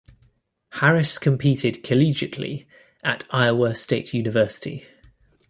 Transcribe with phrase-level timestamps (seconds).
[0.71, 2.65] Harris competed collegiately
[3.03, 4.87] at Iowa State University.